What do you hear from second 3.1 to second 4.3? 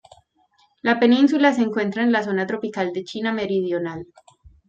meridional.